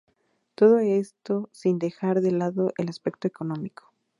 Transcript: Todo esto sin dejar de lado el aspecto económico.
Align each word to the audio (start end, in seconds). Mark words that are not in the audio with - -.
Todo 0.55 0.79
esto 0.79 1.47
sin 1.51 1.77
dejar 1.77 2.21
de 2.21 2.31
lado 2.31 2.73
el 2.79 2.89
aspecto 2.89 3.27
económico. 3.27 3.93